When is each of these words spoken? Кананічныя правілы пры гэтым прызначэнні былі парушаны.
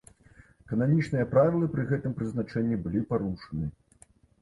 Кананічныя 0.71 1.27
правілы 1.35 1.69
пры 1.77 1.87
гэтым 1.91 2.17
прызначэнні 2.17 2.83
былі 2.89 3.07
парушаны. 3.15 3.73